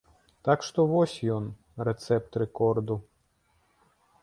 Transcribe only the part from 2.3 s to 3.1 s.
рэкорду.